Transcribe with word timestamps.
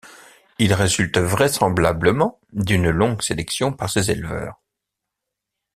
Il 0.57 0.73
résulte 0.73 1.19
vraisemblablement 1.19 2.39
d'une 2.53 2.89
longue 2.89 3.21
sélection 3.21 3.71
par 3.71 3.87
ses 3.91 4.09
éleveurs. 4.09 4.59